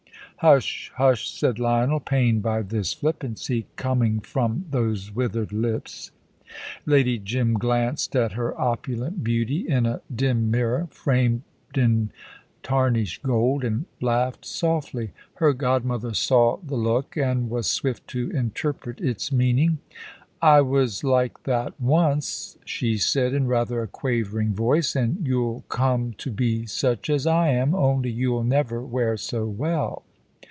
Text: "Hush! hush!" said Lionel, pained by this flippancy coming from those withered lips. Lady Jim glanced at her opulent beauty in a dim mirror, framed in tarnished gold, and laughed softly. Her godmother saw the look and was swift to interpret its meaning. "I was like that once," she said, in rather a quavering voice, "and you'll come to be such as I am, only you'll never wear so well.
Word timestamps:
"Hush! 0.37 0.91
hush!" 0.95 1.29
said 1.29 1.59
Lionel, 1.59 1.99
pained 1.99 2.41
by 2.41 2.63
this 2.63 2.93
flippancy 2.93 3.67
coming 3.75 4.19
from 4.21 4.65
those 4.71 5.13
withered 5.13 5.51
lips. 5.53 6.09
Lady 6.83 7.19
Jim 7.19 7.53
glanced 7.53 8.15
at 8.15 8.31
her 8.31 8.59
opulent 8.59 9.23
beauty 9.23 9.69
in 9.69 9.85
a 9.85 10.01
dim 10.11 10.49
mirror, 10.49 10.87
framed 10.89 11.43
in 11.77 12.09
tarnished 12.63 13.21
gold, 13.21 13.63
and 13.63 13.85
laughed 14.01 14.43
softly. 14.43 15.11
Her 15.35 15.53
godmother 15.53 16.15
saw 16.15 16.57
the 16.65 16.73
look 16.75 17.15
and 17.15 17.47
was 17.47 17.67
swift 17.67 18.07
to 18.07 18.31
interpret 18.31 18.99
its 18.99 19.31
meaning. 19.31 19.77
"I 20.41 20.61
was 20.61 21.03
like 21.03 21.43
that 21.43 21.79
once," 21.79 22.57
she 22.65 22.97
said, 22.97 23.35
in 23.35 23.45
rather 23.45 23.83
a 23.83 23.87
quavering 23.87 24.55
voice, 24.55 24.95
"and 24.95 25.19
you'll 25.27 25.65
come 25.69 26.13
to 26.17 26.31
be 26.31 26.65
such 26.65 27.11
as 27.11 27.27
I 27.27 27.49
am, 27.49 27.75
only 27.75 28.09
you'll 28.09 28.43
never 28.43 28.81
wear 28.81 29.17
so 29.17 29.45
well. 29.45 30.01